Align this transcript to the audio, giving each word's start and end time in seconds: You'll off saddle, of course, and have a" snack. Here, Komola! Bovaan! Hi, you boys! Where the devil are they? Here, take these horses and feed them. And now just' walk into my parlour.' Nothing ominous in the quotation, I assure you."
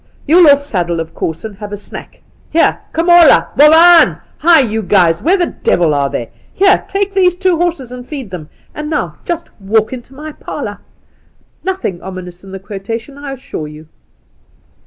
You'll 0.25 0.49
off 0.49 0.63
saddle, 0.63 0.99
of 0.99 1.13
course, 1.13 1.45
and 1.45 1.55
have 1.57 1.71
a" 1.71 1.77
snack. 1.77 2.23
Here, 2.49 2.79
Komola! 2.91 3.49
Bovaan! 3.55 4.17
Hi, 4.39 4.59
you 4.59 4.81
boys! 4.81 5.21
Where 5.21 5.37
the 5.37 5.45
devil 5.45 5.93
are 5.93 6.09
they? 6.09 6.31
Here, 6.53 6.83
take 6.87 7.13
these 7.13 7.37
horses 7.45 7.91
and 7.91 8.03
feed 8.03 8.31
them. 8.31 8.49
And 8.73 8.89
now 8.89 9.17
just' 9.25 9.51
walk 9.59 9.93
into 9.93 10.15
my 10.15 10.31
parlour.' 10.31 10.79
Nothing 11.63 12.01
ominous 12.01 12.43
in 12.43 12.51
the 12.51 12.57
quotation, 12.57 13.15
I 13.15 13.33
assure 13.33 13.67
you." 13.67 13.89